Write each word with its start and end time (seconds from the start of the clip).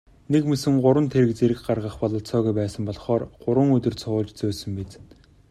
Нэгмөсөн 0.31 0.75
гурван 0.83 1.07
тэрэг 1.13 1.31
зэрэг 1.39 1.59
гаргах 1.67 1.95
бололцоогүй 2.01 2.53
байсан 2.57 2.81
болохоор 2.85 3.23
гурван 3.43 3.69
өдөр 3.77 3.93
цувуулж 4.01 4.31
зөөсөн 4.39 4.71
биз. 4.79 4.91